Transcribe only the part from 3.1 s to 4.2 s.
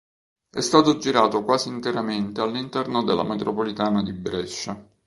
metropolitana di